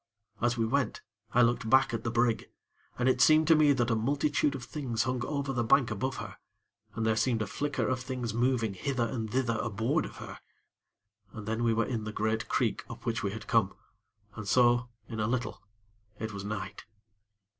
As 0.41 0.57
we 0.57 0.65
went 0.65 1.01
I 1.31 1.43
looked 1.43 1.69
back 1.69 1.93
at 1.93 2.03
the 2.03 2.09
brig, 2.09 2.49
and 2.97 3.07
it 3.07 3.21
seemed 3.21 3.47
to 3.49 3.55
me 3.55 3.71
that 3.71 3.91
a 3.91 3.95
multitude 3.95 4.55
of 4.55 4.63
things 4.63 5.03
hung 5.03 5.23
over 5.23 5.53
the 5.53 5.63
bank 5.63 5.91
above 5.91 6.15
her, 6.15 6.37
and 6.95 7.05
there 7.05 7.15
seemed 7.15 7.43
a 7.43 7.45
flicker 7.45 7.87
of 7.87 7.99
things 8.01 8.33
moving 8.33 8.73
hither 8.73 9.05
and 9.07 9.29
thither 9.31 9.59
aboard 9.59 10.05
of 10.05 10.15
her. 10.17 10.39
And 11.33 11.47
then 11.47 11.63
we 11.63 11.75
were 11.75 11.85
in 11.85 12.05
the 12.05 12.11
great 12.11 12.49
creek 12.49 12.83
up 12.89 13.05
which 13.05 13.21
we 13.21 13.29
had 13.29 13.45
come, 13.45 13.75
and 14.35 14.47
so, 14.47 14.89
in 15.07 15.19
a 15.19 15.27
little, 15.27 15.61
it 16.17 16.33
was 16.33 16.43
night. 16.43 16.85